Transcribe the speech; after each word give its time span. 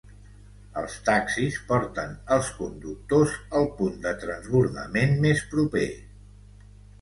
Els 0.81 0.93
taxis 1.09 1.57
porten 1.67 2.15
els 2.35 2.49
conductors 2.61 3.35
al 3.61 3.69
punt 3.83 4.01
de 4.07 4.15
transbordament 4.25 5.15
més 5.27 5.45
proper. 5.53 5.85